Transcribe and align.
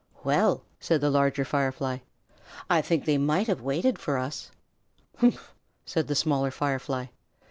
"Well," 0.23 0.63
said 0.79 0.99
the 0.99 1.11
Larger 1.11 1.45
Firefly, 1.45 1.99
"I 2.71 2.81
think 2.81 3.05
they 3.05 3.19
might 3.19 3.45
have 3.45 3.61
waited 3.61 3.99
for 3.99 4.17
us." 4.17 4.49
"Humph!" 5.17 5.53
said 5.85 6.07
the 6.07 6.15
Smaller 6.15 6.49
Firefly. 6.49 7.05